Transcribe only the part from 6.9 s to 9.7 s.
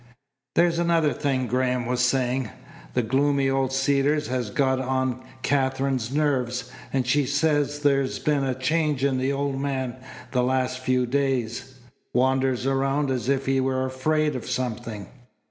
and she says there's been a change in the old